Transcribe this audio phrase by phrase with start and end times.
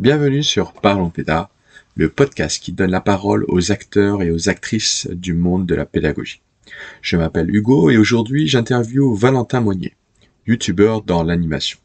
[0.00, 1.50] Bienvenue sur Parlons Péda,
[1.94, 5.84] le podcast qui donne la parole aux acteurs et aux actrices du monde de la
[5.84, 6.40] pédagogie.
[7.02, 9.94] Je m'appelle Hugo et aujourd'hui j'interviewe Valentin Monnier,
[10.46, 11.78] youtubeur dans l'animation.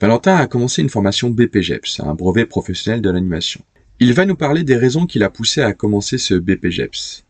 [0.00, 3.60] Valentin a commencé une formation BPGEPS, un brevet professionnel de l'animation.
[3.98, 7.24] Il va nous parler des raisons qui l'a poussé à commencer ce BPGEPS,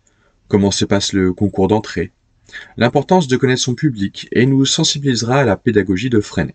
[0.47, 2.13] comment se passe le concours d'entrée,
[2.77, 6.53] l'importance de connaître son public et nous sensibilisera à la pédagogie de Freinet.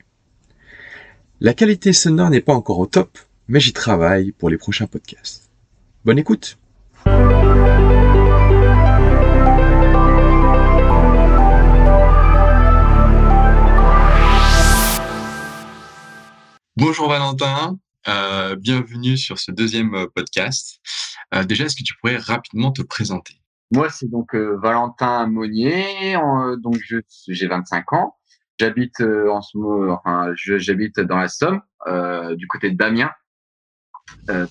[1.40, 3.18] La qualité sonore n'est pas encore au top,
[3.52, 5.52] mais j'y travaille pour les prochains podcasts.
[6.06, 6.58] Bonne écoute
[16.78, 17.78] Bonjour Valentin,
[18.08, 20.80] euh, bienvenue sur ce deuxième euh, podcast.
[21.34, 23.34] Euh, déjà, est-ce que tu pourrais rapidement te présenter?
[23.74, 26.18] Moi, c'est donc Valentin Monnier,
[26.62, 26.78] donc
[27.28, 28.16] j'ai 25 ans.
[28.60, 31.62] J'habite en ce moment, enfin, j'habite dans la Somme,
[32.36, 33.10] du côté de Damien.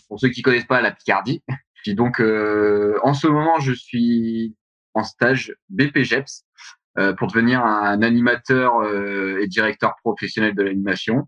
[0.09, 1.43] Pour ceux qui connaissent pas la Picardie.
[1.83, 4.55] Puis donc, en ce moment, je suis
[4.95, 6.45] en stage BPGEPS
[7.17, 8.85] pour devenir un animateur
[9.39, 11.27] et directeur professionnel de l'animation.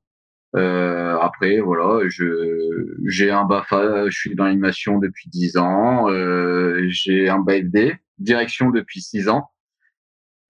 [0.54, 6.10] Euh, après, voilà, je j'ai un BAFA, je suis dans l'animation depuis 10 ans.
[6.10, 9.50] Euh, j'ai un BFD, direction depuis 6 ans.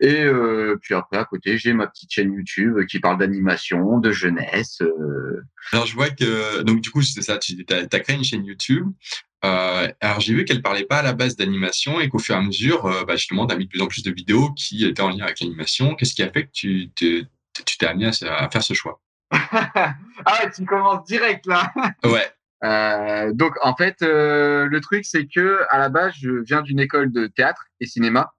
[0.02, 4.10] Et euh, puis après, à côté, j'ai ma petite chaîne YouTube qui parle d'animation, de
[4.10, 4.82] jeunesse.
[4.82, 5.46] Euh.
[5.70, 8.44] Alors, je vois que, donc du coup, c'est ça, tu as, as, créé une chaîne
[8.44, 8.90] YouTube.
[9.44, 12.38] Euh, alors, j'ai vu qu'elle parlait pas à la base d'animation et qu'au fur et
[12.38, 15.02] à mesure, bah, justement, tu as mis de plus en plus de vidéos qui étaient
[15.02, 15.94] en lien avec l'animation.
[15.94, 19.00] Qu'est-ce qui a fait que tu t'es amené à, à faire ce choix?
[20.24, 21.72] Ah, tu commences direct là.
[22.04, 23.32] ouais.
[23.34, 27.26] Donc en fait, le truc c'est que à la base, je viens d'une école de
[27.26, 28.32] théâtre et cinéma.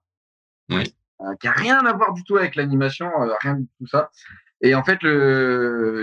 [0.70, 0.94] Oui.
[1.20, 4.10] Euh, qui a rien à voir du tout avec l'animation, euh, rien de tout ça.
[4.62, 4.98] Et en fait,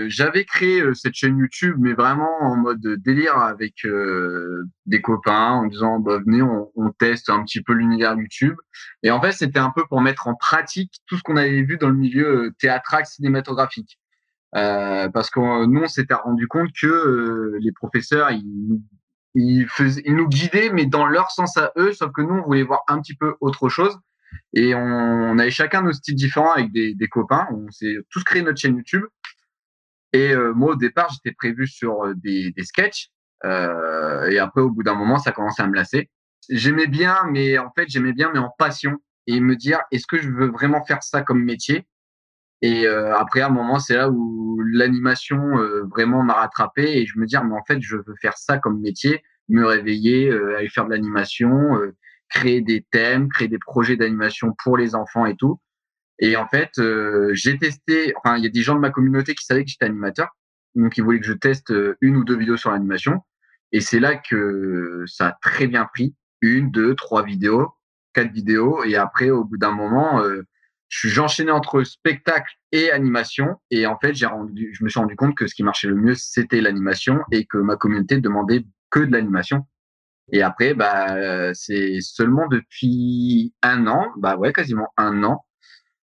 [0.08, 3.86] j'avais créé euh, cette chaîne YouTube, mais vraiment en mode délire avec
[4.86, 8.56] des copains, en disant bah, venez, on, on teste un petit peu l'univers YouTube.
[9.02, 11.76] Et en fait, c'était un peu pour mettre en pratique tout ce qu'on avait vu
[11.76, 13.98] dans le milieu théâtral cinématographique.
[14.54, 18.80] Euh, parce que nous, on s'était rendu compte que les professeurs, ils,
[19.34, 22.42] ils, faisaient, ils nous guidaient, mais dans leur sens à eux, sauf que nous, on
[22.42, 23.98] voulait voir un petit peu autre chose.
[24.54, 27.46] Et on, on avait chacun nos styles différents avec des, des copains.
[27.52, 29.04] On s'est tous créé notre chaîne YouTube.
[30.12, 33.08] Et moi, au départ, j'étais prévu sur des, des sketchs.
[33.44, 36.10] et après, au bout d'un moment, ça commençait à me lasser.
[36.50, 38.98] J'aimais bien, mais en fait, j'aimais bien, mais en passion.
[39.26, 41.86] Et me dire, est-ce que je veux vraiment faire ça comme métier?
[42.62, 47.06] Et euh, après, à un moment, c'est là où l'animation euh, vraiment m'a rattrapé et
[47.06, 50.30] je me dis, ah, mais en fait, je veux faire ça comme métier, me réveiller,
[50.30, 51.76] euh, aller faire de l'animation,
[52.32, 55.60] créer des thèmes, créer des projets d'animation pour les enfants et tout.
[56.18, 56.70] Et en fait,
[57.32, 59.86] j'ai testé, enfin, il y a des gens de ma communauté qui savaient que j'étais
[59.86, 60.28] animateur,
[60.74, 63.20] donc ils voulaient que je teste une ou deux vidéos sur l'animation.
[63.72, 66.14] Et c'est là que ça a très bien pris.
[66.40, 67.70] Une, deux, trois vidéos,
[68.12, 68.84] quatre vidéos.
[68.84, 70.22] Et après, au bout d'un moment,
[70.92, 75.34] j'enchaînais entre spectacle et animation et en fait j'ai rendu je me suis rendu compte
[75.34, 79.10] que ce qui marchait le mieux c'était l'animation et que ma communauté demandait que de
[79.10, 79.66] l'animation
[80.32, 85.44] et après bah c'est seulement depuis un an bah ouais quasiment un an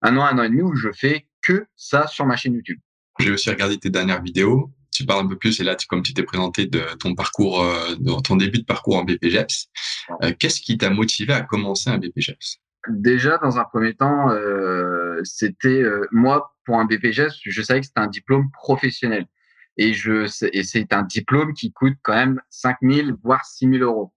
[0.02, 2.78] un an un an et demi où je fais que ça sur ma chaîne YouTube.
[3.18, 4.72] J'ai aussi regardé tes dernières vidéos.
[4.92, 7.94] Tu parles un peu plus et là comme tu t'es présenté de ton parcours euh,
[7.98, 9.68] de ton début de parcours en BPGEPS
[10.22, 15.20] euh, qu'est-ce qui t'a motivé à commencer un BPGEPS déjà, dans un premier temps, euh,
[15.24, 19.26] c'était euh, moi pour un BPGES, je savais que c'était un diplôme professionnel.
[19.76, 23.84] Et je et c'est un diplôme qui coûte quand même 5 000 voire 6 000
[23.84, 24.12] euros.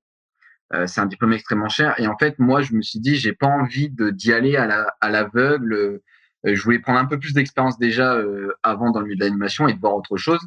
[0.74, 3.34] Euh, c'est un diplôme extrêmement cher et en fait moi je me suis dit j'ai
[3.34, 5.74] pas envie d'y aller à la à l'aveugle.
[5.74, 6.00] Euh,
[6.46, 9.68] je voulais prendre un peu plus d'expérience déjà euh, avant dans le milieu de l'animation
[9.68, 10.42] et de voir autre chose.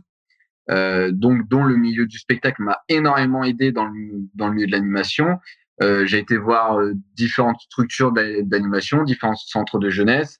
[0.68, 3.92] donc dont le milieu du spectacle m'a énormément aidé dans le
[4.34, 5.38] dans le milieu de l'animation
[5.82, 10.38] euh, j'ai été voir euh, différentes structures d'animation, différents centres de jeunesse,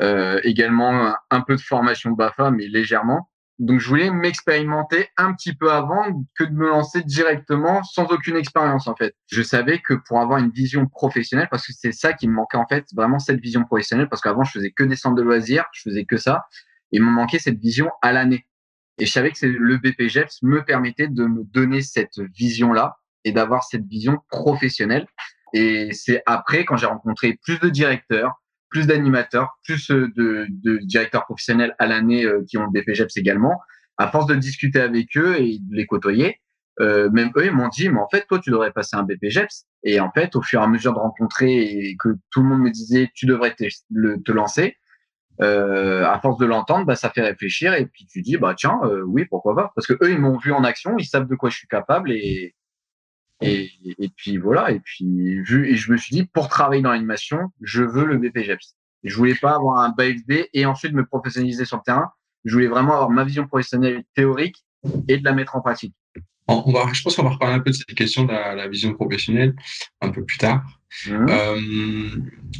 [0.00, 3.28] euh, également un peu de formation BAFA, mais légèrement.
[3.58, 8.36] Donc je voulais m'expérimenter un petit peu avant que de me lancer directement sans aucune
[8.36, 9.14] expérience en fait.
[9.26, 12.56] Je savais que pour avoir une vision professionnelle, parce que c'est ça qui me manquait
[12.56, 15.64] en fait, vraiment cette vision professionnelle, parce qu'avant je faisais que des centres de loisirs,
[15.72, 16.44] je faisais que ça,
[16.92, 18.46] et il me manquait cette vision à l'année.
[18.98, 23.64] Et je savais que le BPGEPS me permettait de me donner cette vision-là et d'avoir
[23.64, 25.06] cette vision professionnelle.
[25.52, 28.40] Et c'est après, quand j'ai rencontré plus de directeurs,
[28.70, 33.16] plus d'animateurs, plus euh, de, de, directeurs professionnels à l'année euh, qui ont le BPGEPS
[33.16, 33.60] également,
[33.96, 36.40] à force de discuter avec eux et de les côtoyer,
[36.80, 39.66] euh, même eux, ils m'ont dit, mais en fait, toi, tu devrais passer un BPGEPS.
[39.82, 42.60] Et en fait, au fur et à mesure de rencontrer et que tout le monde
[42.60, 43.64] me disait, tu devrais te,
[44.22, 44.76] te lancer,
[45.40, 47.74] euh, à force de l'entendre, bah, ça fait réfléchir.
[47.74, 49.72] Et puis tu dis bah tiens euh, oui pourquoi pas.
[49.74, 52.10] Parce que eux ils m'ont vu en action, ils savent de quoi je suis capable
[52.10, 52.54] et
[53.40, 56.90] et, et puis voilà et puis vu et je me suis dit pour travailler dans
[56.90, 58.74] l'animation je veux le BPGEPS.
[59.04, 62.10] Je voulais pas avoir un BFD et ensuite me professionnaliser sur le terrain.
[62.44, 64.64] Je voulais vraiment avoir ma vision professionnelle théorique
[65.06, 65.94] et de la mettre en pratique.
[66.48, 68.68] On va, je pense qu'on va reparler un peu de cette question de la, la
[68.68, 69.54] vision professionnelle
[70.00, 70.64] un peu plus tard.
[71.06, 71.26] Mmh.
[71.28, 72.10] Euh,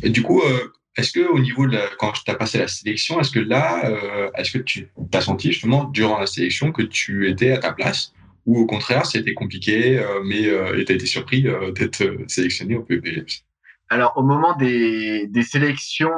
[0.02, 2.69] et du coup, euh, est-ce que au niveau de la, quand tu as passé la
[2.69, 6.82] sélection, est-ce que là, euh, est-ce que tu as senti justement durant la sélection que
[6.82, 8.12] tu étais à ta place
[8.48, 12.76] ou au contraire c'était compliqué, euh, mais euh, tu as été surpris euh, d'être sélectionné
[12.76, 13.42] au PPF
[13.90, 16.12] alors au moment des, des sélections,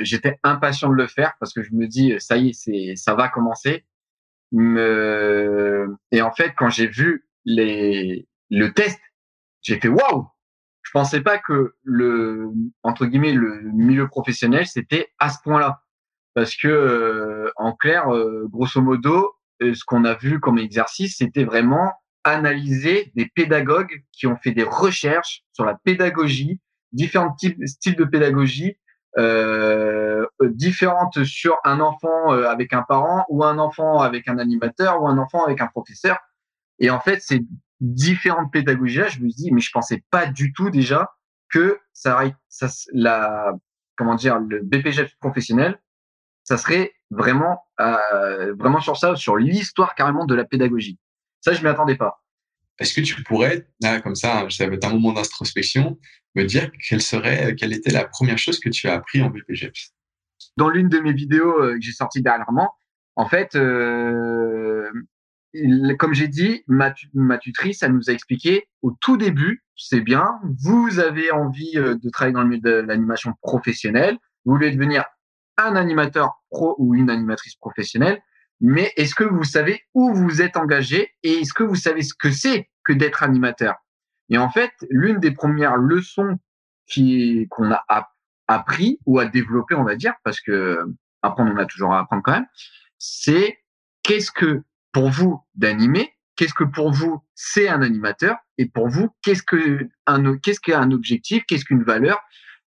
[0.00, 3.28] j'étais impatient de le faire parce que je me dis ça y est, ça va
[3.28, 3.84] commencer.
[4.52, 8.98] Et en fait, quand j'ai vu le test,
[9.62, 10.26] j'ai fait waouh,
[10.82, 12.48] je pensais pas que le
[12.82, 15.82] entre guillemets le milieu professionnel c'était à ce point-là.
[16.34, 18.08] Parce que en clair
[18.50, 21.92] grosso modo ce qu'on a vu comme exercice c'était vraiment
[22.24, 26.60] analyser des pédagogues qui ont fait des recherches sur la pédagogie
[26.92, 28.76] différents types styles de pédagogie
[29.18, 35.08] euh, différentes sur un enfant avec un parent ou un enfant avec un animateur ou
[35.08, 36.18] un enfant avec un professeur.
[36.78, 37.42] Et en fait c'est
[37.80, 41.10] différentes pédagogies là, je me dis mais je pensais pas du tout déjà
[41.48, 43.52] que ça, ça la
[43.96, 45.80] comment dire le BPGF professionnel,
[46.44, 50.98] ça serait vraiment euh, vraiment sur ça, sur l'histoire carrément de la pédagogie.
[51.40, 52.22] Ça, je m'y attendais pas.
[52.78, 55.98] Est-ce que tu pourrais, là, comme ça, ça va être un moment d'introspection,
[56.34, 59.72] me dire quelle serait, quelle était la première chose que tu as appris en BPGF
[60.56, 62.72] Dans l'une de mes vidéos euh, que j'ai sorties dernièrement,
[63.16, 64.90] en fait, euh,
[65.98, 70.38] comme j'ai dit, ma, ma, tutrice, elle nous a expliqué au tout début, c'est bien,
[70.62, 75.04] vous avez envie de travailler dans le milieu de l'animation professionnelle, vous voulez devenir
[75.60, 78.20] un animateur pro ou une animatrice professionnelle,
[78.60, 82.14] mais est-ce que vous savez où vous êtes engagé et est-ce que vous savez ce
[82.14, 83.74] que c'est que d'être animateur?
[84.28, 86.36] Et en fait, l'une des premières leçons
[87.50, 87.84] qu'on a
[88.48, 90.78] appris ou à développer, on va dire, parce que
[91.22, 92.46] apprendre, on a toujours à apprendre quand même,
[92.98, 93.58] c'est
[94.02, 99.10] qu'est-ce que pour vous d'animer, qu'est-ce que pour vous c'est un animateur et pour vous
[99.22, 102.18] qu'est-ce que un qu'un objectif, qu'est-ce qu'une valeur?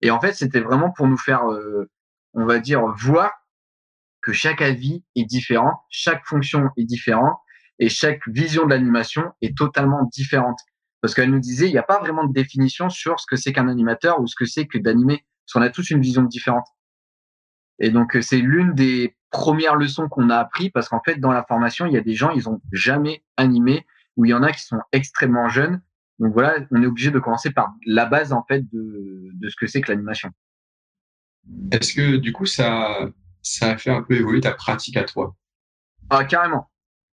[0.03, 1.91] Et en fait c'était vraiment pour nous faire euh,
[2.35, 3.33] on va dire voir
[4.23, 7.37] que chaque avis est différent, chaque fonction est différente
[7.79, 10.59] et chaque vision de l'animation est totalement différente
[11.01, 13.53] parce qu'elle nous disait il n'y a pas vraiment de définition sur ce que c'est
[13.53, 16.67] qu'un animateur ou ce que c'est que d'animer parce qu'on a tous une vision différente.
[17.81, 21.43] Et donc c'est l'une des première leçon qu'on a appris parce qu'en fait, dans la
[21.43, 23.85] formation, il y a des gens, ils ont jamais animé
[24.17, 25.83] ou il y en a qui sont extrêmement jeunes.
[26.21, 29.67] Donc voilà, on est obligé de commencer par la base, en fait, de ce que
[29.67, 30.31] c'est que l'animation.
[31.71, 33.09] Est-ce que, du coup, ça,
[33.43, 35.35] ça a fait un peu évoluer ta pratique à toi?
[36.11, 36.71] Ah, carrément.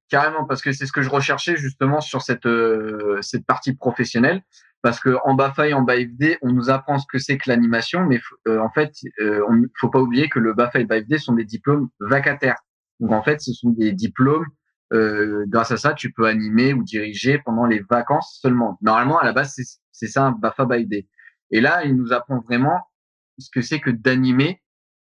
[0.08, 4.42] Carrément, parce que c'est ce que je recherchais justement sur cette, euh, cette partie professionnelle
[4.82, 8.06] parce que en BAFA et en BAFD, on nous apprend ce que c'est que l'animation,
[8.06, 11.18] mais euh, en fait, euh, on faut pas oublier que le BAFA et le BAFD
[11.18, 12.60] sont des diplômes vacataires.
[13.00, 14.46] Donc en fait, ce sont des diplômes.
[14.92, 18.78] Euh, grâce à ça, tu peux animer ou diriger pendant les vacances seulement.
[18.80, 19.54] Normalement, à la base,
[19.92, 21.06] c'est ça un BAFA BAFD.
[21.50, 22.80] Et là, il nous apprend vraiment
[23.38, 24.60] ce que c'est que d'animer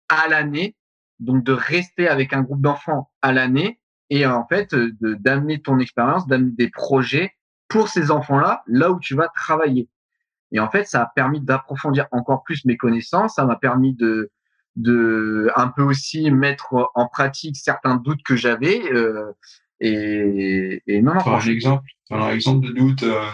[0.09, 0.77] à l'année,
[1.19, 3.81] donc de rester avec un groupe d'enfants à l'année
[4.11, 7.33] et en fait d'amener ton expérience, d'amener des projets
[7.69, 9.89] pour ces enfants-là, là où tu vas travailler.
[10.53, 13.35] Et en fait, ça a permis d'approfondir encore plus mes connaissances.
[13.35, 14.31] Ça m'a permis de,
[14.77, 18.81] de un peu aussi mettre en pratique certains doutes que j'avais.
[18.93, 19.33] Euh,
[19.81, 21.23] et, et non, non.
[21.23, 23.25] Par exemple, un exemple de doutes euh,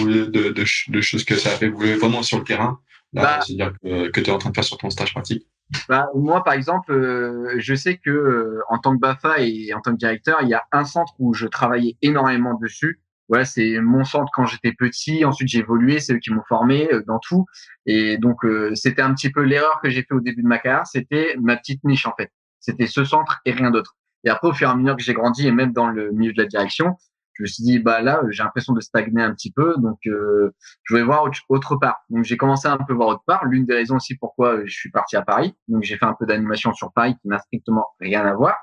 [0.00, 2.78] ou de, de, de, choses que ça a fait vraiment sur le terrain.
[3.12, 5.46] Bah, c'est-à-dire que, que tu es en train de faire sur ton stage pratique.
[5.88, 9.80] Bah, moi, par exemple, euh, je sais que euh, en tant que BAFA et en
[9.80, 13.78] tant que directeur, il y a un centre où je travaillais énormément dessus voilà, c'est
[13.80, 15.24] mon centre quand j'étais petit.
[15.24, 17.44] Ensuite, j'ai évolué, c'est eux qui m'ont formé euh, dans tout.
[17.86, 20.58] Et donc, euh, c'était un petit peu l'erreur que j'ai fait au début de ma
[20.58, 20.86] carrière.
[20.86, 22.30] C'était ma petite niche en fait.
[22.60, 23.96] C'était ce centre et rien d'autre.
[24.24, 26.32] Et après, au fur et à mesure que j'ai grandi et même dans le milieu
[26.32, 26.96] de la direction,
[27.38, 29.74] je me suis dit bah là, j'ai l'impression de stagner un petit peu.
[29.78, 30.50] Donc, euh,
[30.84, 31.98] je vais voir autre part.
[32.10, 33.44] Donc, j'ai commencé à un peu voir autre part.
[33.46, 35.54] L'une des raisons aussi pourquoi je suis parti à Paris.
[35.68, 38.56] Donc, j'ai fait un peu d'animation sur Paris qui n'a strictement rien à voir.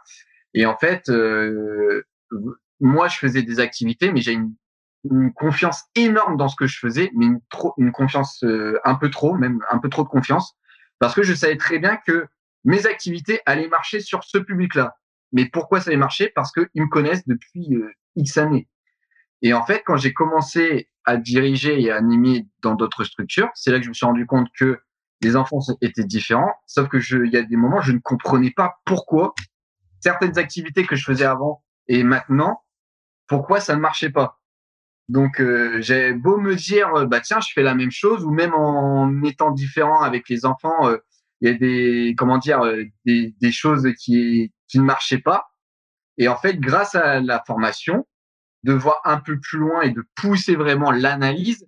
[0.53, 1.09] Et en fait,
[2.79, 4.53] moi, je faisais des activités, mais j'ai une,
[5.09, 8.95] une, confiance énorme dans ce que je faisais, mais une, trop, une confiance euh, un
[8.95, 10.55] peu trop, même un peu trop de confiance,
[10.99, 12.27] parce que je savais très bien que
[12.63, 14.95] mes activités allaient marcher sur ce public-là.
[15.31, 16.31] Mais pourquoi ça allait marcher?
[16.33, 18.67] Parce qu'ils me connaissent depuis euh, X années.
[19.41, 23.71] Et en fait, quand j'ai commencé à diriger et à animer dans d'autres structures, c'est
[23.71, 24.79] là que je me suis rendu compte que
[25.21, 28.51] les enfants étaient différents, sauf que je, il y a des moments, je ne comprenais
[28.51, 29.33] pas pourquoi
[29.99, 32.61] certaines activités que je faisais avant et maintenant,
[33.27, 34.39] pourquoi ça ne marchait pas.
[35.07, 38.31] Donc, euh, j'ai beau me dire, euh, bah tiens, je fais la même chose, ou
[38.31, 40.97] même en étant différent avec les enfants, euh,
[41.41, 42.61] il y a des, comment dire,
[43.05, 45.47] des, des choses qui, qui ne marchaient pas.
[46.17, 48.05] Et en fait, grâce à la formation,
[48.63, 51.67] de voir un peu plus loin et de pousser vraiment l'analyse,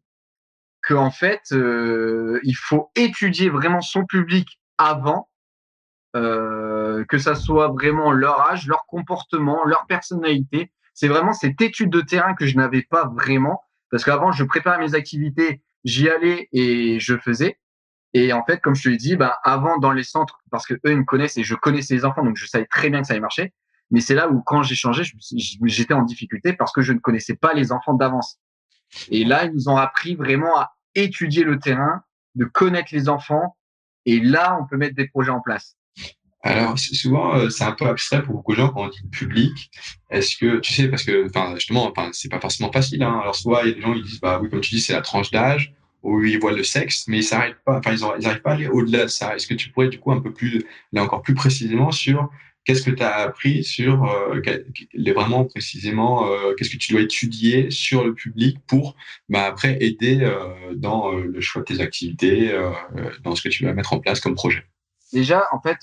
[0.81, 5.29] qu'en fait, euh, il faut étudier vraiment son public avant,
[6.15, 10.71] euh, que ça soit vraiment leur âge, leur comportement, leur personnalité.
[10.93, 13.61] C'est vraiment cette étude de terrain que je n'avais pas vraiment,
[13.91, 17.59] parce qu'avant, je préparais mes activités, j'y allais et je faisais.
[18.13, 20.73] Et en fait, comme je te l'ai dit, bah, avant dans les centres, parce que
[20.73, 23.07] eux ils me connaissent et je connaissais les enfants, donc je savais très bien que
[23.07, 23.53] ça allait marcher.
[23.91, 25.03] Mais c'est là où, quand j'ai changé,
[25.63, 28.39] j'étais en difficulté parce que je ne connaissais pas les enfants d'avance.
[29.09, 32.01] Et là, ils nous ont appris vraiment à étudier le terrain,
[32.35, 33.57] de connaître les enfants.
[34.05, 35.75] Et là, on peut mettre des projets en place.
[36.43, 39.71] Alors, souvent, euh, c'est un peu abstrait pour beaucoup de gens quand on dit public.
[40.09, 43.03] Est-ce que, tu sais, parce que, enfin, justement, enfin, c'est pas forcément facile.
[43.03, 43.19] Hein.
[43.21, 44.93] Alors, soit il y a des gens qui disent, bah oui, comme tu dis, c'est
[44.93, 48.51] la tranche d'âge, où ils voient le sexe, mais ils pas, enfin, ils n'arrivent pas
[48.51, 49.35] à aller au-delà de ça.
[49.35, 50.63] Est-ce que tu pourrais, du coup, un peu plus,
[50.93, 52.29] là encore plus précisément sur
[52.67, 54.41] qu'est-ce que tu as appris sur, euh,
[55.15, 58.95] vraiment précisément, euh, qu'est-ce que tu dois étudier sur le public pour
[59.29, 62.51] bah, après aider euh, dans le choix de tes activités,
[63.23, 64.63] dans ce que tu vas mettre en place comme projet?
[65.13, 65.77] Déjà, en fait,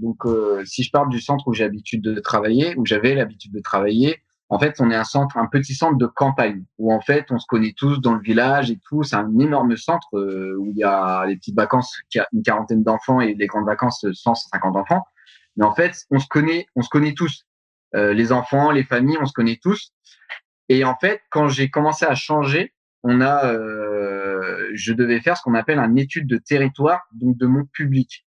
[0.00, 0.22] donc
[0.64, 4.18] si je parle du centre où j'ai l'habitude de travailler, où j'avais l'habitude de travailler,
[4.50, 7.38] en fait, on est un centre, un petit centre de campagne où en fait, on
[7.38, 9.02] se connaît tous dans le village et tout.
[9.02, 11.98] C'est un énorme centre où il y a les petites vacances,
[12.32, 15.02] une quarantaine d'enfants et les grandes vacances, 150 enfants.
[15.58, 17.44] Mais en fait, on se connaît, on se connaît tous.
[17.94, 19.92] Euh, les enfants, les familles, on se connaît tous.
[20.68, 22.72] Et en fait, quand j'ai commencé à changer,
[23.02, 27.46] on a, euh, je devais faire ce qu'on appelle un étude de territoire, donc de
[27.46, 28.24] mon public.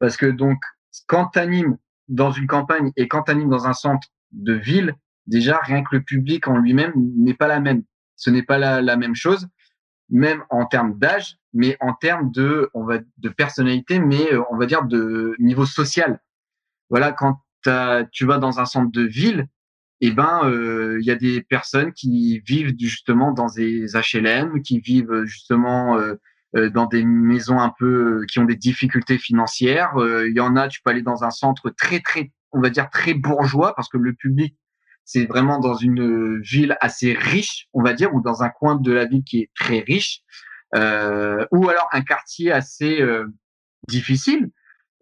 [0.00, 0.58] Parce que donc,
[1.06, 1.76] quand tu animes
[2.08, 4.94] dans une campagne et quand tu animes dans un centre de ville,
[5.26, 7.84] déjà rien que le public en lui-même n'est pas la même.
[8.16, 9.48] Ce n'est pas la, la, même chose,
[10.08, 14.56] même en termes d'âge, mais en termes de, on va, de personnalité, mais euh, on
[14.56, 16.20] va dire de niveau social
[16.92, 17.40] voilà, quand
[18.12, 19.48] tu vas dans un centre de ville,
[20.02, 24.78] eh ben, euh, il y a des personnes qui vivent justement dans des HLM, qui
[24.78, 26.16] vivent justement euh,
[26.54, 29.92] euh, dans des maisons un peu qui ont des difficultés financières.
[29.96, 32.90] Il y en a, tu peux aller dans un centre très très, on va dire
[32.90, 34.54] très bourgeois parce que le public
[35.04, 38.92] c'est vraiment dans une ville assez riche, on va dire, ou dans un coin de
[38.92, 40.20] la ville qui est très riche,
[40.74, 40.78] ou
[41.68, 43.02] alors un quartier assez
[43.88, 44.50] difficile.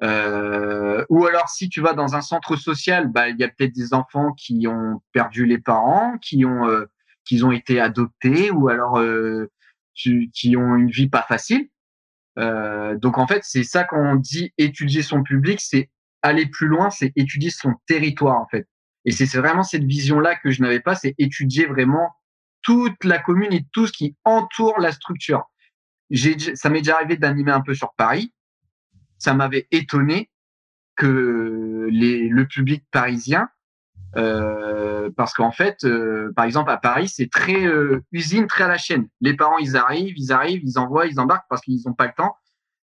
[0.02, 3.74] Euh, ou alors, si tu vas dans un centre social, bah, il y a peut-être
[3.74, 6.86] des enfants qui ont perdu les parents, qui ont, euh,
[7.24, 9.50] qui ont été adoptés, ou alors euh,
[9.94, 11.68] qui ont une vie pas facile.
[12.38, 15.90] Euh, donc en fait, c'est ça qu'on dit étudier son public, c'est
[16.22, 18.66] aller plus loin, c'est étudier son territoire en fait.
[19.04, 22.10] Et c'est vraiment cette vision-là que je n'avais pas, c'est étudier vraiment
[22.62, 25.44] toute la commune et tout ce qui entoure la structure.
[26.10, 28.32] J'ai, ça m'est déjà arrivé d'animer un peu sur Paris
[29.20, 30.30] ça m'avait étonné
[30.96, 33.48] que les, le public parisien,
[34.16, 38.68] euh, parce qu'en fait, euh, par exemple à Paris, c'est très euh, usine, très à
[38.68, 39.06] la chaîne.
[39.20, 42.12] Les parents, ils arrivent, ils arrivent, ils envoient, ils embarquent parce qu'ils n'ont pas le
[42.16, 42.34] temps.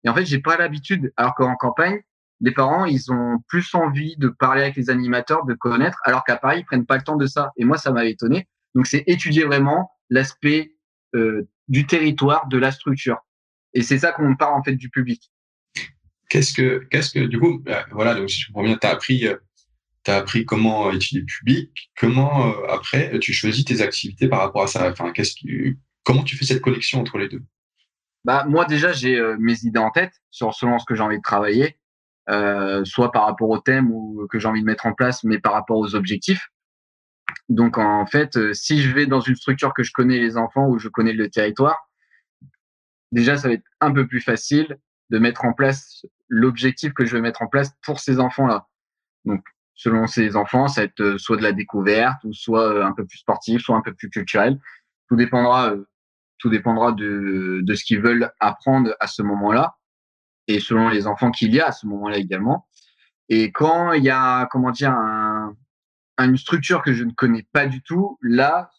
[0.03, 1.11] Et en fait, j'ai pas l'habitude.
[1.17, 2.01] Alors qu'en campagne,
[2.39, 6.37] les parents, ils ont plus envie de parler avec les animateurs, de connaître, alors qu'à
[6.37, 7.51] Paris, ils prennent pas le temps de ça.
[7.57, 8.47] Et moi, ça m'avait étonné.
[8.75, 10.75] Donc, c'est étudier vraiment l'aspect
[11.15, 13.17] euh, du territoire, de la structure.
[13.73, 15.31] Et c'est ça qu'on parle en fait du public.
[16.29, 18.91] Qu'est-ce que, qu'est-ce que, du coup, bah, voilà, donc si je comprends bien, tu as
[18.91, 19.37] appris, euh,
[20.07, 21.91] appris comment étudier public.
[21.97, 24.89] Comment, euh, après, tu choisis tes activités par rapport à ça?
[24.89, 27.43] Enfin, qu'est-ce que, comment tu fais cette connexion entre les deux?
[28.25, 31.17] Bah, Moi, déjà, j'ai euh, mes idées en tête sur selon ce que j'ai envie
[31.17, 31.77] de travailler,
[32.83, 35.53] soit par rapport au thème ou que j'ai envie de mettre en place, mais par
[35.53, 36.49] rapport aux objectifs.
[37.47, 40.77] Donc, en fait, si je vais dans une structure que je connais les enfants ou
[40.77, 41.89] je connais le territoire,
[43.13, 44.77] déjà, ça va être un peu plus facile
[45.09, 48.67] de mettre en place l'objectif que je vais mettre en place pour ces enfants-là.
[49.25, 52.85] Donc, selon ces enfants, ça va être euh, soit de la découverte, ou soit euh,
[52.85, 54.59] un peu plus sportif, soit un peu plus culturel.
[55.07, 55.87] Tout dépendra, euh,
[56.39, 59.77] tout dépendra de, de ce qu'ils veulent apprendre à ce moment-là,
[60.47, 62.67] et selon les enfants qu'il y a à ce moment-là également.
[63.29, 65.55] Et quand il y a, comment dire, un,
[66.17, 68.71] une structure que je ne connais pas du tout, là,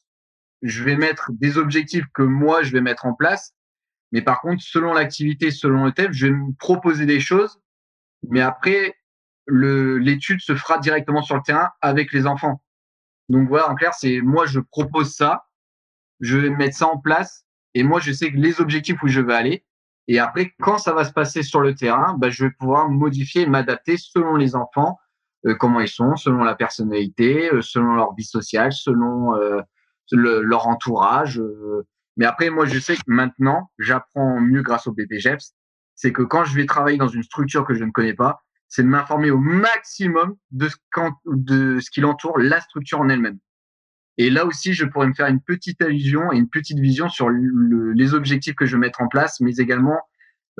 [0.62, 3.54] je vais mettre des objectifs que moi je vais mettre en place
[4.12, 7.60] mais par contre, selon l'activité, selon le thème, je vais me proposer des choses.
[8.28, 8.96] Mais après,
[9.46, 12.62] l'étude se fera directement sur le terrain avec les enfants.
[13.28, 15.46] Donc voilà, en clair, c'est moi, je propose ça,
[16.20, 17.44] je vais mettre ça en place.
[17.74, 19.64] Et moi, je sais que les objectifs où je veux aller.
[20.08, 23.46] Et après, quand ça va se passer sur le terrain, bah, je vais pouvoir modifier,
[23.46, 24.98] m'adapter selon les enfants,
[25.46, 29.60] euh, comment ils sont, selon la personnalité, euh, selon leur vie sociale, selon euh,
[30.10, 31.40] leur entourage.
[32.18, 35.54] Mais après, moi, je sais que maintenant, j'apprends mieux grâce au BPGEPS.
[35.94, 38.82] C'est que quand je vais travailler dans une structure que je ne connais pas, c'est
[38.82, 40.76] de m'informer au maximum de ce,
[41.26, 43.38] de ce qui entoure la structure en elle-même.
[44.18, 47.30] Et là aussi, je pourrais me faire une petite allusion et une petite vision sur
[47.30, 49.98] les objectifs que je veux mettre en place, mais également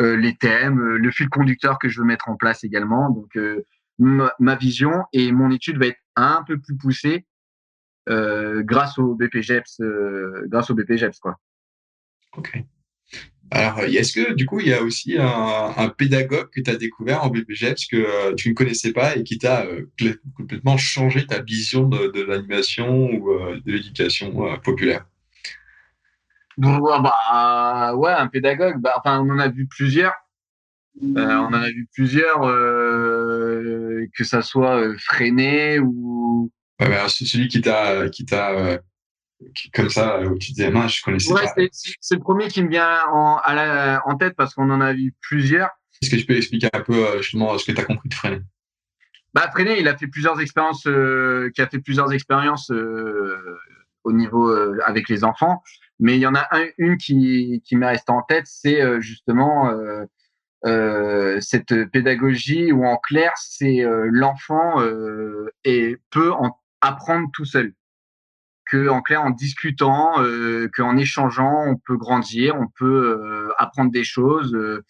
[0.01, 3.11] euh, les thèmes, euh, le fil conducteur que je veux mettre en place également.
[3.11, 3.65] Donc, euh,
[3.99, 7.27] ma, vision et mon étude va être un peu plus poussée
[8.07, 9.83] grâce au BPGEPS,
[10.47, 11.37] grâce au BPGEPS, quoi.
[12.37, 12.63] Ok.
[13.51, 17.25] Alors, est-ce que du coup, il y a aussi un, pédagogue que tu as découvert
[17.25, 19.87] en BPGEPS que euh, tu ne connaissais pas et qui t'a euh,
[20.37, 25.07] complètement changé ta vision de, l'animation ou euh, de l'éducation populaire?
[26.59, 28.81] Bah, Ouais, un pédagogue.
[28.81, 30.15] Bah, enfin, on en a vu plusieurs.
[31.03, 36.53] on en a vu plusieurs, que ça soit freiné ou.
[36.81, 38.81] Ouais, bah, celui qui t'a qui t'a
[39.73, 42.99] comme ça où tu disais, moi, je connaissais ouais, C'est le premier qui me vient
[43.13, 45.71] en, à la, en tête parce qu'on en a vu plusieurs.
[46.03, 48.15] Est-ce que tu peux expliquer un peu euh, justement ce que tu as compris de
[48.15, 48.43] Freinet?
[49.35, 53.59] Bah, Freinet, il a fait plusieurs expériences, euh, qui a fait plusieurs expériences euh,
[54.05, 55.63] au niveau euh, avec les enfants,
[56.01, 59.73] mais il y en a un, une qui, qui m'est restée en tête, c'est justement
[60.65, 64.83] cette pédagogie où en clair, c'est l'enfant
[65.65, 67.75] et peut en apprendre tout seul
[68.71, 73.91] que en clair en discutant, euh, qu'en échangeant, on peut grandir, on peut euh, apprendre
[73.91, 74.55] des choses.
[74.55, 74.85] Euh,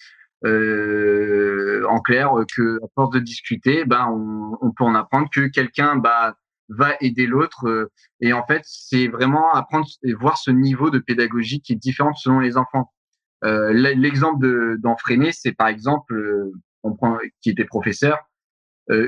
[0.44, 5.48] euh en clair, que à force de discuter, ben on, on peut en apprendre que
[5.48, 6.36] quelqu'un bah,
[6.68, 7.66] va aider l'autre.
[7.66, 7.90] Euh,
[8.20, 12.14] et en fait, c'est vraiment apprendre et voir ce niveau de pédagogie qui est différent
[12.14, 12.92] selon les enfants.
[13.42, 16.12] L'exemple d'enfreiner, c'est par exemple,
[16.82, 18.18] on prend qui était professeur,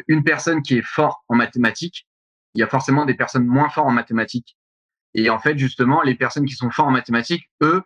[0.06, 2.06] une personne qui est fort en mathématiques,
[2.54, 4.56] il y a forcément des personnes moins fortes en mathématiques.
[5.14, 7.82] Et en fait, justement, les personnes qui sont fortes en mathématiques, eux,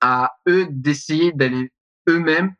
[0.00, 1.72] à eux d'essayer d'aller
[2.08, 2.54] eux-mêmes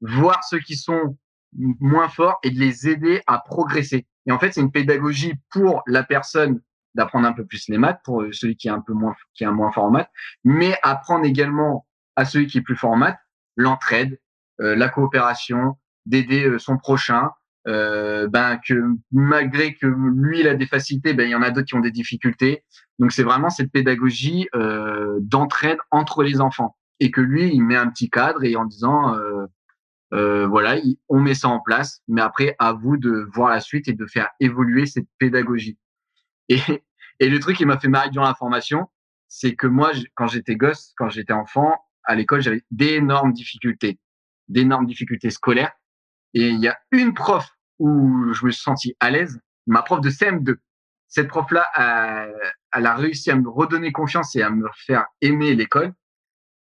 [0.00, 1.16] voir ceux qui sont
[1.52, 4.06] moins forts et de les aider à progresser.
[4.26, 6.60] Et en fait, c'est une pédagogie pour la personne
[6.94, 9.50] d'apprendre un peu plus les maths, pour celui qui est un peu moins, qui est
[9.50, 10.10] moins fort en maths,
[10.44, 13.18] mais apprendre également à celui qui est plus fort en maths,
[13.56, 14.20] l'entraide,
[14.60, 17.30] euh, la coopération, d'aider euh, son prochain,
[17.68, 18.74] euh, ben que
[19.12, 21.80] malgré que lui il a des facilités, ben il y en a d'autres qui ont
[21.80, 22.64] des difficultés.
[22.98, 27.76] Donc c'est vraiment cette pédagogie euh, d'entraide entre les enfants et que lui il met
[27.76, 29.46] un petit cadre et en disant euh,
[30.14, 30.76] euh voilà
[31.08, 34.06] on met ça en place, mais après à vous de voir la suite et de
[34.06, 35.78] faire évoluer cette pédagogie.
[36.48, 36.60] Et,
[37.20, 38.88] et le truc qui m'a fait marrer durant la formation,
[39.28, 44.00] c'est que moi quand j'étais gosse, quand j'étais enfant à l'école, j'avais d'énormes difficultés,
[44.48, 45.72] d'énormes difficultés scolaires.
[46.32, 50.00] Et il y a une prof où je me suis senti à l'aise, ma prof
[50.00, 50.56] de CM2.
[51.08, 51.66] Cette prof-là,
[52.72, 55.94] elle a réussi à me redonner confiance et à me faire aimer l'école.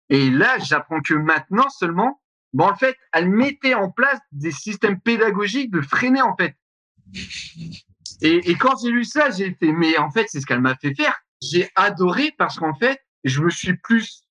[0.10, 2.21] Et là, j'apprends que maintenant seulement,
[2.54, 6.56] bon, en fait, elle mettait en place des systèmes pédagogiques de freiner, en fait.
[8.21, 10.93] Et, quand j'ai lu ça, j'ai fait, mais en fait, c'est ce qu'elle m'a fait
[10.93, 11.19] faire.
[11.41, 14.24] J'ai adoré parce qu'en fait, je me suis plus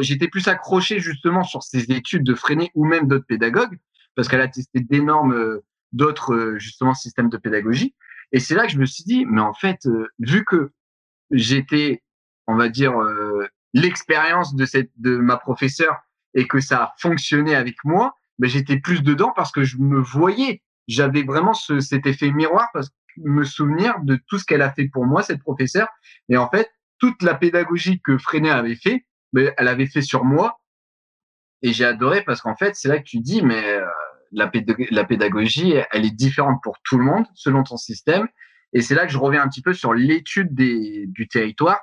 [0.00, 3.78] j'étais plus accroché justement sur ces études de freiner ou même d'autres pédagogues
[4.14, 5.60] parce qu'elle a testé d'énormes
[5.96, 7.94] d'autres euh, justement systèmes de pédagogie.
[8.32, 10.72] Et c'est là que je me suis dit, mais en fait, euh, vu que
[11.30, 12.02] j'étais,
[12.46, 12.94] on va dire,
[13.74, 15.96] l'expérience de cette de ma professeure
[16.34, 20.00] et que ça a fonctionné avec moi, ben j'étais plus dedans parce que je me
[20.00, 20.62] voyais.
[20.86, 24.72] J'avais vraiment ce, cet effet miroir parce que me souvenir de tout ce qu'elle a
[24.72, 25.88] fait pour moi, cette professeure.
[26.28, 30.24] Et en fait, toute la pédagogie que Freinet avait fait, ben, elle avait fait sur
[30.24, 30.60] moi.
[31.62, 33.80] Et j'ai adoré parce qu'en fait, c'est là que tu dis, mais
[34.32, 38.28] la, pédagogie, elle est différente pour tout le monde selon ton système.
[38.72, 41.80] Et c'est là que je reviens un petit peu sur l'étude du territoire.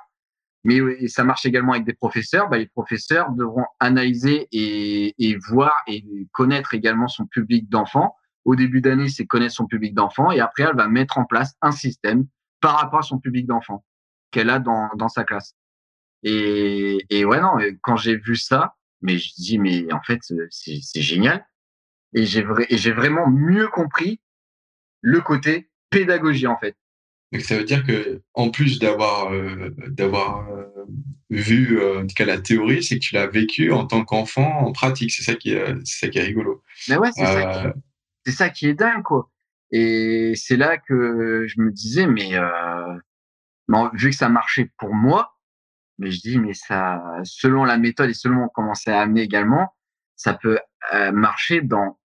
[0.64, 2.48] Mais ça marche également avec des professeurs.
[2.48, 8.16] Bah, les professeurs devront analyser et, voir et connaître également son public d'enfants.
[8.44, 10.30] Au début d'année, c'est connaître son public d'enfants.
[10.30, 12.26] Et après, elle va mettre en place un système
[12.60, 13.84] par rapport à son public d'enfants
[14.30, 15.54] qu'elle a dans, dans sa classe.
[16.22, 21.00] Et, et ouais, non, quand j'ai vu ça, mais je dis, mais en fait, c'est
[21.00, 21.46] génial
[22.14, 24.20] et j'ai j'ai vraiment mieux compris
[25.02, 26.76] le côté pédagogie en fait.
[27.32, 30.66] Donc ça veut dire que en plus d'avoir euh, d'avoir euh,
[31.30, 34.60] vu euh, en tout cas la théorie, c'est que tu l'as vécu en tant qu'enfant
[34.60, 35.10] en pratique.
[35.10, 36.62] C'est ça qui est c'est ça qui est rigolo.
[36.88, 37.80] Mais ouais, c'est ça, qui,
[38.24, 39.30] c'est ça qui est dingue quoi.
[39.72, 42.38] Et c'est là que je me disais mais
[43.94, 45.36] vu que ça marchait pour moi,
[45.98, 49.74] mais je dis mais ça selon la méthode et selon comment c'est amené également,
[50.14, 50.60] ça peut
[51.12, 51.98] marcher dans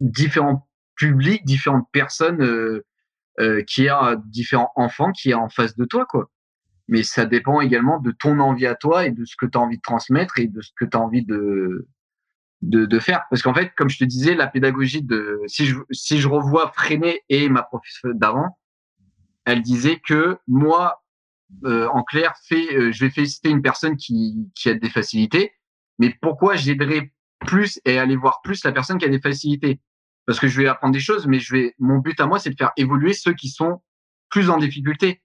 [0.00, 2.80] différents publics, différentes personnes
[3.66, 6.30] qui a différents enfants qui est en face de toi, quoi.
[6.88, 9.60] Mais ça dépend également de ton envie à toi et de ce que tu as
[9.60, 11.88] envie de transmettre et de ce que tu as envie de,
[12.64, 13.22] de, faire.
[13.30, 16.72] Parce qu'en fait, comme je te disais, la pédagogie de, si je, si je revois
[16.74, 18.58] Freinet et ma professeure d'avant,
[19.44, 21.02] elle disait que moi,
[21.64, 25.52] euh, en clair, fait, euh, je vais féliciter une personne qui, qui a des facilités,
[25.98, 27.12] mais pourquoi j'aiderais
[27.44, 29.80] plus et aller voir plus la personne qui a des facilités
[30.26, 32.50] Parce que je vais apprendre des choses, mais je vais, mon but à moi, c'est
[32.50, 33.82] de faire évoluer ceux qui sont
[34.30, 35.22] plus en difficulté.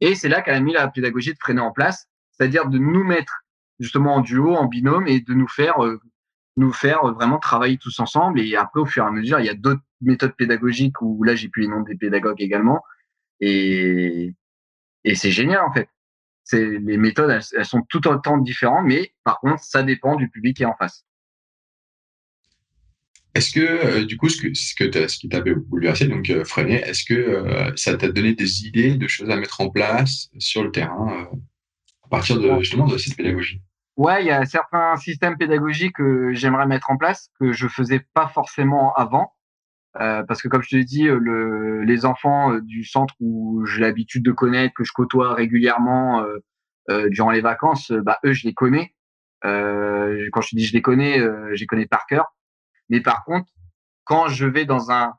[0.00, 3.04] Et c'est là qu'elle a mis la pédagogie de freiner en place, c'est-à-dire de nous
[3.04, 3.44] mettre
[3.80, 6.00] justement en duo, en binôme, et de nous faire euh,
[6.56, 8.40] nous faire vraiment travailler tous ensemble.
[8.40, 11.34] Et après, au fur et à mesure, il y a d'autres méthodes pédagogiques où là,
[11.34, 12.82] j'ai pu les noms des pédagogues également.
[13.40, 14.34] Et,
[15.04, 15.88] et c'est génial, en fait.
[16.44, 20.56] C'est, les méthodes, elles, sont tout autant différentes, mais par contre, ça dépend du public
[20.56, 21.04] qui est en face.
[23.36, 26.42] Est-ce que, euh, du coup, ce, que, ce, que ce qui t'avait bouleversé, donc euh,
[26.42, 30.30] freiné, est-ce que euh, ça t'a donné des idées de choses à mettre en place
[30.38, 31.28] sur le terrain
[32.02, 33.60] à partir de, justement de cette pédagogie
[33.98, 38.00] Ouais, il y a certains systèmes pédagogiques que j'aimerais mettre en place que je faisais
[38.14, 39.34] pas forcément avant.
[40.00, 43.66] Euh, parce que comme je te l'ai dit, le, les enfants euh, du centre où
[43.66, 48.46] j'ai l'habitude de connaître, que je côtoie régulièrement euh durant les vacances, bah eux je
[48.46, 48.94] les connais.
[49.42, 52.32] quand je te dis je les connais, je les connais par cœur.
[52.88, 53.50] Mais par contre,
[54.04, 55.14] quand je vais dans un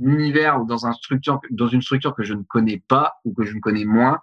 [0.00, 3.44] univers ou dans un structure, dans une structure que je ne connais pas ou que
[3.44, 4.20] je ne connais moins,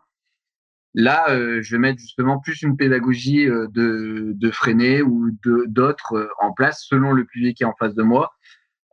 [0.98, 6.14] Là, euh, je vais mettre justement plus une pédagogie euh, de, de freiner ou d'autres
[6.14, 8.32] euh, en place selon le public qui est en face de moi.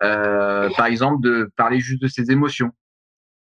[0.01, 2.73] par exemple, de parler juste de ses émotions.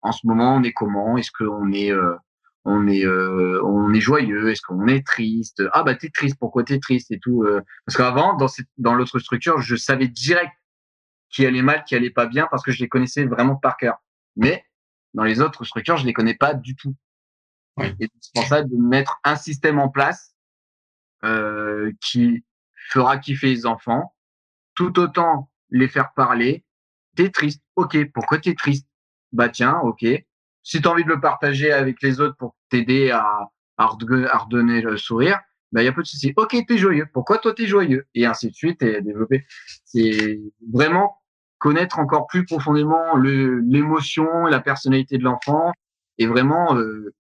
[0.02, 1.18] En ce moment, on est comment?
[1.18, 2.29] Est-ce qu'on est, est,
[2.66, 5.64] on est joyeux Est-ce qu'on est triste?
[5.74, 6.38] Ah bah t'es triste.
[6.40, 7.12] Pourquoi t'es triste?
[7.12, 7.46] Et tout
[7.86, 10.52] Parce qu'avant, dans cette, dans l'autre structure, je savais direct
[11.30, 13.98] qui allait mal, qui allait pas bien, parce que je les connaissais vraiment par cœur.
[14.36, 14.66] Mais
[15.14, 16.96] dans les autres structures, je les connais pas du tout.
[18.00, 20.36] Et c'est pour ça de mettre un système en place
[21.24, 22.44] euh, qui
[22.90, 24.16] fera kiffer les enfants,
[24.76, 26.66] tout autant les faire parler.
[27.16, 28.12] T'es triste, ok.
[28.12, 28.88] Pourquoi t'es triste?
[29.32, 30.06] Bah tiens, ok.
[30.64, 34.98] Si t'as envie de le partager avec les autres pour t'aider à, à, redonner le
[34.98, 35.40] sourire,
[35.72, 36.34] bah y a pas de souci.
[36.36, 37.08] Ok, t'es joyeux.
[37.14, 38.08] Pourquoi toi t'es joyeux?
[38.16, 39.46] Et ainsi de suite et développer.
[39.86, 40.40] C'est
[40.74, 41.18] vraiment
[41.60, 45.72] connaître encore plus profondément l'émotion, la personnalité de l'enfant
[46.18, 47.14] et vraiment euh,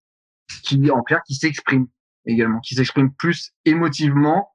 [0.63, 1.88] qui en clair qui s'exprime
[2.25, 4.52] également, qui s'exprime plus émotivement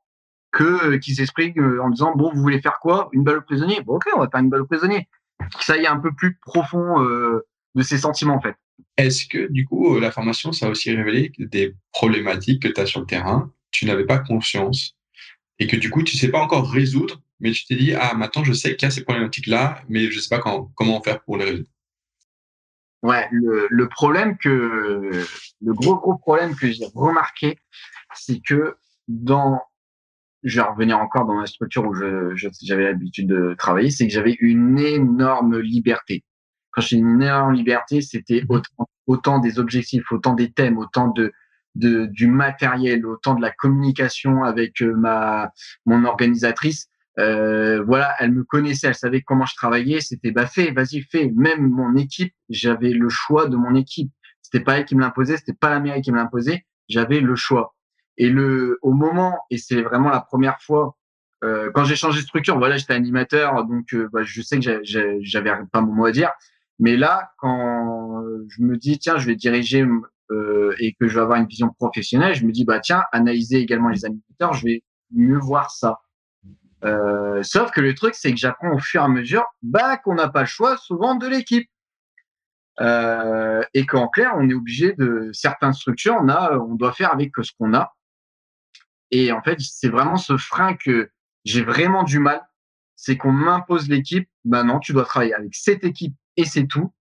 [0.52, 3.08] que euh, qui s'exprime euh, en disant bon vous voulez faire quoi?
[3.12, 3.80] Une balle au prisonnier?
[3.82, 5.08] Bon ok on va faire une balle au prisonnier
[5.60, 8.56] ça y est un peu plus profond euh, de ses sentiments en fait
[8.96, 12.86] est-ce que du coup la formation ça a aussi révélé des problématiques que tu as
[12.86, 14.96] sur le terrain tu n'avais pas conscience
[15.58, 18.44] et que du coup tu sais pas encore résoudre mais tu t'es dit ah maintenant
[18.44, 21.22] je sais qu'il y a ces problématiques là mais je sais pas quand, comment faire
[21.22, 21.68] pour les résoudre
[23.04, 24.48] Ouais, le, problème que
[25.60, 27.58] le gros gros problème que j'ai remarqué,
[28.14, 28.76] c'est que
[29.08, 29.60] dans
[30.42, 34.38] je vais revenir encore dans la structure où j'avais l'habitude de travailler, c'est que j'avais
[34.40, 36.24] une énorme liberté.
[36.74, 41.08] Quand j'ai une énorme liberté, c'était mmh autant, autant, des objectifs, autant des thèmes, autant
[41.08, 41.32] de,
[41.74, 45.50] de du matériel, autant de la communication avec euh, ma
[45.86, 50.00] mon organisatrice euh, voilà, elle me connaissait, elle savait comment je travaillais.
[50.00, 51.30] C'était bah fais, vas-y fais.
[51.34, 54.10] Même mon équipe, j'avais le choix de mon équipe.
[54.42, 56.64] C'était pas elle qui me l'imposait, c'était pas la mairie qui me l'imposait.
[56.88, 57.74] J'avais le choix.
[58.18, 60.96] Et le au moment, et c'est vraiment la première fois
[61.44, 62.58] euh, quand j'ai changé de structure.
[62.58, 64.80] Voilà, j'étais animateur, donc euh, bah, je sais que
[65.22, 66.30] j'avais pas mon mot à dire.
[66.84, 69.86] Mais là, quand je me dis tiens, je vais diriger
[70.30, 73.56] euh, et que je vais avoir une vision professionnelle, je me dis bah tiens, analyser
[73.56, 76.00] également les animateurs, je vais mieux voir ça.
[76.84, 80.14] Euh, sauf que le truc, c'est que j'apprends au fur et à mesure bah, qu'on
[80.14, 81.66] n'a pas le choix souvent de l'équipe.
[82.82, 87.14] Euh, et qu'en clair, on est obligé de certaines structures, on a, on doit faire
[87.14, 87.94] avec ce qu'on a.
[89.10, 91.08] Et en fait, c'est vraiment ce frein que
[91.46, 92.42] j'ai vraiment du mal,
[92.94, 94.28] c'est qu'on m'impose l'équipe.
[94.44, 96.92] Bah non, tu dois travailler avec cette équipe et c'est tout.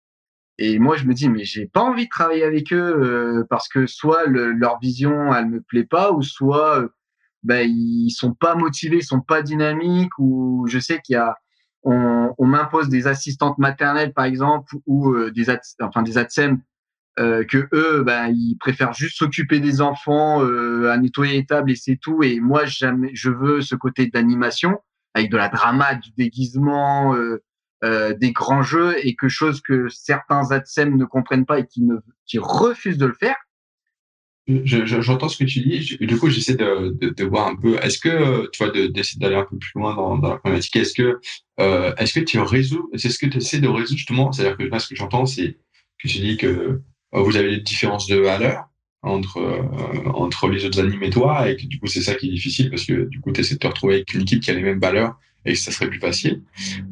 [0.60, 3.68] Et moi, je me dis, mais j'ai pas envie de travailler avec eux euh, parce
[3.68, 6.90] que soit leur vision, elle me plaît pas, ou soit euh,
[7.44, 11.36] ben ils sont pas motivés, ils sont pas dynamiques ou je sais qu'il y a
[11.84, 15.48] on, on m'impose des assistantes maternelles par exemple ou euh, des
[15.82, 16.62] enfin des ATSEM
[17.20, 21.72] euh, que eux ben ils préfèrent juste s'occuper des enfants euh, à nettoyer les tables
[21.72, 24.80] et c'est tout et moi jamais je veux ce côté d'animation
[25.14, 27.44] avec de la drama, du déguisement, euh,
[27.84, 31.82] euh, des grands jeux et que chose que certains ATSEM ne comprennent pas et qui
[31.82, 33.36] ne qui refusent de le faire
[34.46, 35.98] J'entends ce que tu dis.
[36.02, 37.78] Du coup, j'essaie de, de, voir un peu.
[37.82, 41.20] Est-ce que tu vois d'essayer d'aller un peu plus loin dans, la problématique Est-ce que
[41.62, 44.64] euh, est-ce que tu résous C'est ce que tu essaies de résoudre justement C'est-à-dire que
[44.64, 45.58] là, ce que j'entends, c'est
[45.98, 46.82] que tu dis que euh,
[47.14, 48.66] vous avez des différences de valeur
[49.02, 52.28] entre euh, entre les autres animes et toi, et que du coup, c'est ça qui
[52.28, 54.52] est difficile parce que du coup, tu essaies de te retrouver avec une équipe qui
[54.52, 56.42] a les mêmes valeurs et que ça serait plus facile.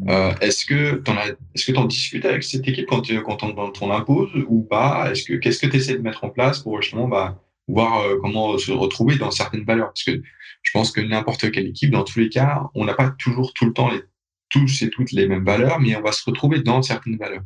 [0.07, 3.43] Euh, est-ce que t'en as, est-ce que t'en discutes avec cette équipe quand tu, quand
[3.43, 5.11] on, on impose ou pas?
[5.11, 8.17] Est-ce que qu'est-ce que tu essaies de mettre en place pour justement bah, voir euh,
[8.21, 9.87] comment se retrouver dans certaines valeurs?
[9.87, 10.21] Parce que
[10.63, 13.65] je pense que n'importe quelle équipe, dans tous les cas, on n'a pas toujours tout
[13.65, 14.01] le temps les
[14.51, 17.43] tous et toutes les mêmes valeurs, mais on va se retrouver dans certaines valeurs.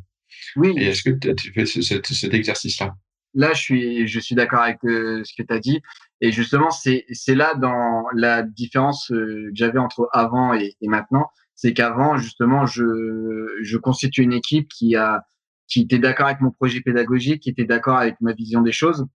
[0.56, 0.74] Oui.
[0.76, 2.94] Et est-ce que tu fais cet exercice-là?
[3.34, 5.80] Là, je suis, je suis d'accord avec euh, ce que tu as dit.
[6.20, 11.28] Et justement, c'est, là dans la différence euh, que j'avais entre avant et, et maintenant.
[11.54, 12.84] C'est qu'avant, justement, je,
[13.62, 15.24] je constitue une équipe qui a,
[15.68, 19.06] qui était d'accord avec mon projet pédagogique, qui était d'accord avec ma vision des choses.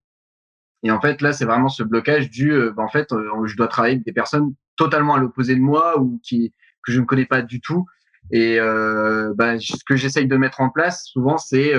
[0.82, 3.08] Et en fait, là, c'est vraiment ce blocage du, euh, bah, en fait,
[3.44, 6.52] je dois travailler avec des personnes totalement à l'opposé de moi ou qui,
[6.84, 7.86] que je ne connais pas du tout.
[8.32, 11.72] Et euh, bah, ce que j'essaye de mettre en place souvent, c'est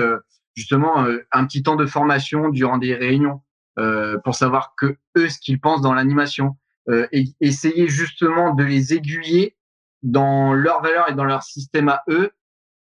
[0.54, 3.40] justement euh, un petit temps de formation durant des réunions euh,
[3.76, 6.56] pour savoir que eux ce qu'ils pensent dans l'animation.
[6.90, 9.56] Euh, et essayer justement de les aiguiller
[10.02, 12.30] dans leurs valeurs et dans leur système à eux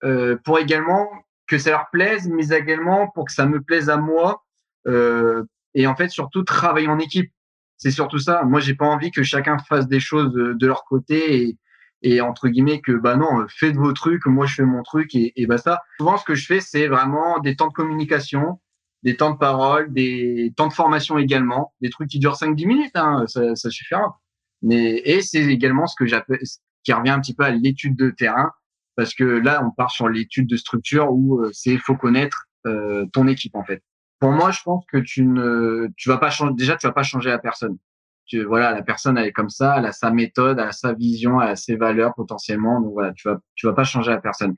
[0.04, 1.08] euh, pour également
[1.48, 4.44] que ça leur plaise mais également pour que ça me plaise à moi
[4.88, 7.32] euh, et en fait surtout travailler en équipe.
[7.78, 8.44] C'est surtout ça.
[8.44, 11.58] Moi j'ai pas envie que chacun fasse des choses de, leur côté et,
[12.02, 15.16] et entre guillemets que bah non euh, faites vos trucs moi je fais mon truc
[15.16, 18.60] et, et ça souvent ce que je fais c'est vraiment des temps de communication
[19.04, 22.96] des temps de parole des temps de formation également des trucs qui durent 5-10 minutes
[22.96, 24.20] hein, ça, ça suffira.
[24.62, 26.39] Mais et c'est également ce que j'appelle
[26.84, 28.52] qui revient un petit peu à l'étude de terrain
[28.96, 33.06] parce que là on part sur l'étude de structure où euh, c'est faut connaître euh,
[33.13, 33.82] ton équipe en fait.
[34.20, 37.04] Pour moi je pense que tu ne tu vas pas changer déjà tu vas pas
[37.04, 37.78] changer la personne.
[38.26, 40.94] Tu, voilà, la personne elle est comme ça, elle a sa méthode, elle a sa
[40.94, 42.80] vision, elle a ses valeurs potentiellement.
[42.80, 44.56] Donc voilà, tu vas, tu vas pas changer la personne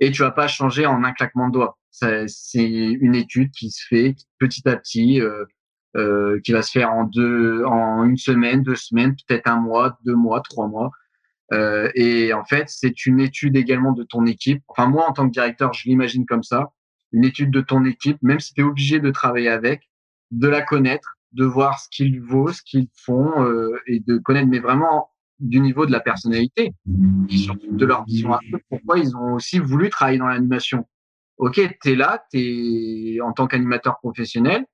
[0.00, 1.78] et tu vas pas changer en un claquement de doigts.
[1.90, 2.26] C'est
[2.64, 5.44] une étude qui se fait petit à petit, euh,
[5.96, 9.98] euh, qui va se faire en deux, en une semaine, deux semaines, peut-être un mois,
[10.04, 10.90] deux mois, trois mois.
[11.52, 14.62] Euh, et en fait, c'est une étude également de ton équipe.
[14.68, 16.72] Enfin, moi, en tant que directeur, je l'imagine comme ça.
[17.12, 19.88] Une étude de ton équipe, même si tu es obligé de travailler avec,
[20.32, 24.48] de la connaître, de voir ce qu'ils vaut, ce qu'ils font euh, et de connaître,
[24.48, 26.72] mais vraiment du niveau de la personnalité
[27.28, 30.88] et surtout de leur vision pourquoi ils ont aussi voulu travailler dans l'animation.
[31.38, 34.64] Ok, tu es là, tu es en tant qu'animateur professionnel,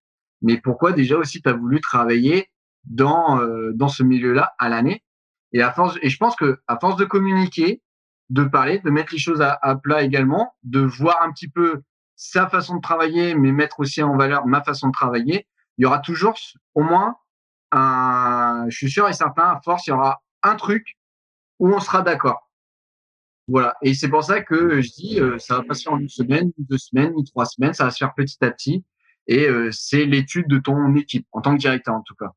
[0.40, 2.48] mais pourquoi déjà aussi tu as voulu travailler
[2.84, 5.02] dans, euh, dans ce milieu-là à l'année?
[5.52, 7.82] Et à force et je pense que à force de communiquer,
[8.30, 11.82] de parler, de mettre les choses à, à plat également, de voir un petit peu
[12.14, 15.46] sa façon de travailler, mais mettre aussi en valeur ma façon de travailler,
[15.76, 16.36] il y aura toujours
[16.74, 17.16] au moins
[17.72, 20.98] un, je suis sûr et certain, à force, il y aura un truc
[21.58, 22.50] où on sera d'accord.
[23.48, 23.74] Voilà.
[23.82, 26.78] Et c'est pour ça que je dis, euh, ça va passer en une semaine, deux
[26.78, 28.84] semaines, trois semaines, ça va se faire petit à petit.
[29.26, 32.30] Et euh, c'est l'étude de ton équipe, en tant que directeur en tout cas.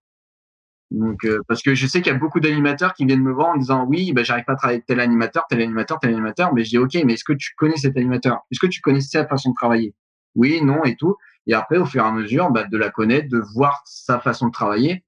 [0.91, 3.49] Donc, euh, parce que je sais qu'il y a beaucoup d'animateurs qui viennent me voir
[3.49, 6.53] en disant oui, bah, j'arrive pas à travailler avec tel animateur, tel animateur, tel animateur.
[6.53, 8.41] Mais je dis ok, mais est-ce que tu connais cet animateur?
[8.51, 9.95] Est-ce que tu connais sa façon de travailler?
[10.35, 11.15] Oui, non et tout.
[11.47, 14.47] Et après, au fur et à mesure, bah, de la connaître, de voir sa façon
[14.47, 15.03] de travailler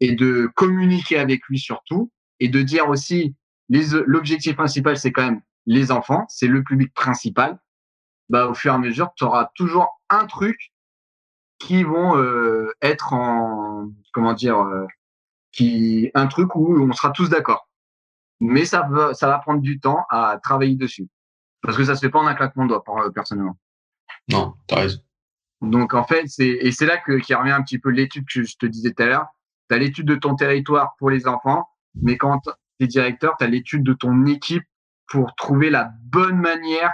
[0.00, 3.34] et de communiquer avec lui surtout et de dire aussi
[3.68, 7.58] l'objectif principal, c'est quand même les enfants, c'est le public principal.
[8.28, 10.72] Bah, au fur et à mesure, tu auras toujours un truc
[11.58, 14.86] qui vont euh, être en comment dire euh,
[15.52, 17.68] qui un truc où on sera tous d'accord.
[18.40, 21.08] Mais ça va ça va prendre du temps à travailler dessus
[21.62, 23.58] parce que ça se fait pas en un claquement de doigts euh, personnellement.
[24.28, 24.98] Non, t'as raison.
[25.62, 28.42] Donc en fait, c'est et c'est là que qui revient un petit peu l'étude que
[28.42, 29.26] je te disais tout à l'heure.
[29.68, 31.68] Tu as l'étude de ton territoire pour les enfants,
[32.02, 34.64] mais quand tu es directeur, tu as l'étude de ton équipe
[35.08, 36.92] pour trouver la bonne manière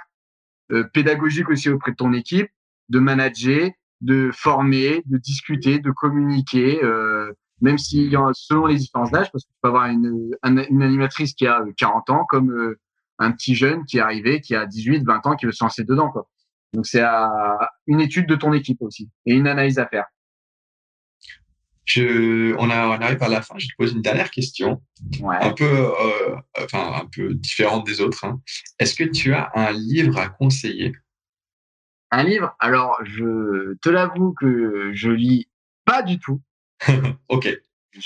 [0.72, 2.48] euh, pédagogique aussi auprès de ton équipe
[2.88, 9.30] de manager, de former, de discuter, de communiquer, euh, même si selon les différences d'âge,
[9.32, 12.78] parce que tu peux avoir une, animatrice qui a 40 ans comme euh,
[13.18, 15.84] un petit jeune qui est arrivé, qui a 18, 20 ans, qui veut se lancer
[15.84, 16.10] dedans.
[16.10, 16.28] Quoi.
[16.72, 17.02] Donc c'est
[17.86, 20.06] une étude de ton équipe aussi et une analyse à faire.
[21.84, 23.54] Je, on, a, on arrive à la fin.
[23.58, 24.80] Je te pose une dernière question,
[25.22, 28.24] un peu, euh, enfin un peu différente des autres.
[28.24, 28.40] Hein.
[28.78, 30.92] Est-ce que tu as un livre à conseiller?
[32.10, 32.54] Un livre?
[32.60, 35.48] Alors je te l'avoue que je lis
[35.84, 36.40] pas du tout.
[37.28, 37.48] ok.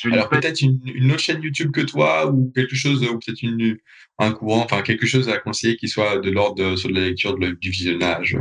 [0.04, 3.78] Alors peut-être une, une, autre chaîne YouTube que toi ou quelque chose ou peut-être une
[4.18, 7.02] un courant, enfin quelque chose à conseiller qui soit de l'ordre de, sur de la
[7.02, 8.38] lecture, de, du visionnage?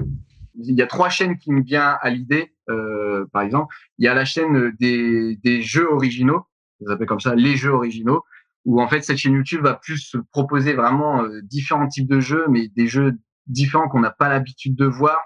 [0.56, 2.55] Il y a trois chaînes qui me viennent à l'idée.
[2.70, 6.46] Euh, par exemple, il y a la chaîne des, des jeux originaux,
[6.82, 8.24] ça s'appelle comme ça, les jeux originaux,
[8.66, 12.46] où en fait cette chaîne YouTube va plus proposer vraiment euh, différents types de jeux,
[12.50, 13.14] mais des jeux
[13.48, 15.18] différents qu'on n'a pas l'habitude de voir.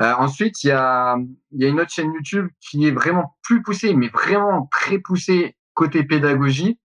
[0.00, 1.16] Euh, ensuite, il y a,
[1.52, 5.56] y a une autre chaîne YouTube qui est vraiment plus poussée, mais vraiment très poussée
[5.74, 6.78] côté pédagogie.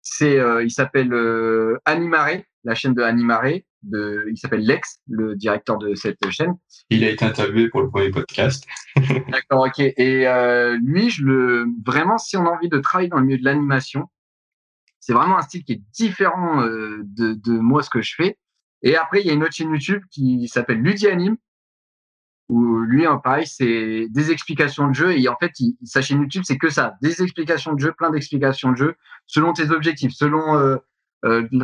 [0.00, 3.66] C'est, euh, il s'appelle euh, Animaré, la chaîne de Animaré.
[3.82, 6.54] De, il s'appelle Lex, le directeur de cette chaîne.
[6.90, 8.66] Il a été interviewé pour le premier podcast.
[9.28, 9.78] D'accord, ok.
[9.78, 13.38] Et euh, lui, je le, vraiment, si on a envie de travailler dans le milieu
[13.38, 14.08] de l'animation,
[14.98, 18.36] c'est vraiment un style qui est différent euh, de, de moi ce que je fais.
[18.82, 21.36] Et après, il y a une autre chaîne YouTube qui s'appelle Ludianime,
[22.48, 25.18] où lui, hein, pareil, c'est des explications de jeu.
[25.18, 28.10] Et en fait, il, sa chaîne YouTube, c'est que ça, des explications de jeu, plein
[28.10, 28.94] d'explications de jeu,
[29.26, 30.78] selon tes objectifs, selon euh, euh,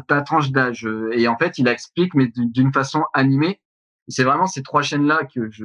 [0.08, 0.88] ta tranche d'âge.
[1.12, 3.60] Et en fait, il explique, mais d'une façon animée.
[4.08, 5.64] C'est vraiment ces trois chaînes-là que je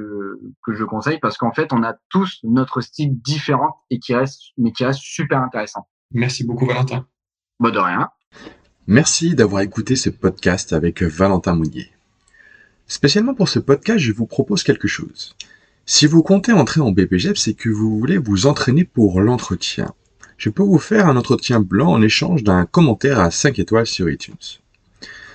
[0.64, 4.40] que je conseille parce qu'en fait, on a tous notre style différent et qui reste,
[4.56, 5.86] mais qui reste super intéressant.
[6.12, 7.06] Merci beaucoup, Valentin.
[7.58, 8.08] Bah de rien.
[8.86, 11.90] Merci d'avoir écouté ce podcast avec Valentin Mounier.
[12.86, 15.36] Spécialement pour ce podcast, je vous propose quelque chose.
[15.86, 19.94] Si vous comptez entrer en BPGEP, c'est que vous voulez vous entraîner pour l'entretien.
[20.40, 24.08] Je peux vous faire un entretien blanc en échange d'un commentaire à 5 étoiles sur
[24.08, 24.36] iTunes.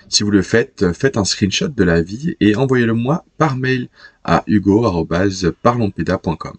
[0.10, 3.90] Si vous le faites, faites un screenshot de la vie et envoyez-le moi par mail
[4.24, 6.58] à hugo.parlonspeda.com.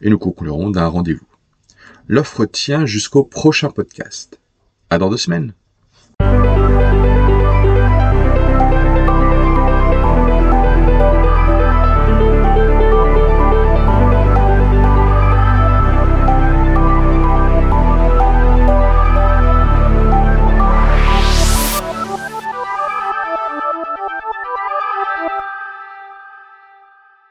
[0.00, 1.28] Et nous conclurons d'un rendez-vous.
[2.08, 4.40] L'offre tient jusqu'au prochain podcast.
[4.88, 5.52] À dans deux semaines.